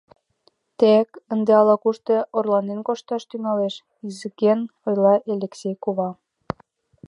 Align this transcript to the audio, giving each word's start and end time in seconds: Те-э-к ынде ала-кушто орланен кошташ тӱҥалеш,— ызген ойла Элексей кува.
Те-э-к 0.79 1.11
ынде 1.33 1.51
ала-кушто 1.61 2.15
орланен 2.37 2.79
кошташ 2.87 3.23
тӱҥалеш,— 3.29 3.75
ызген 4.07 4.59
ойла 4.87 5.13
Элексей 5.31 5.75
кува. 5.83 6.09